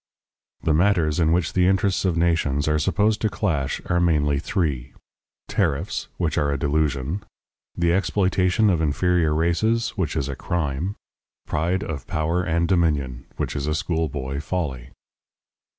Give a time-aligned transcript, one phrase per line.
[0.63, 4.93] The matters in which the interests of nations are supposed to clash are mainly three:
[5.47, 7.21] tariffs, which are a delusion;
[7.77, 10.95] the exploitation of inferior races, which is a crime;
[11.45, 14.89] pride of power and dominion, which is a schoolboy folly.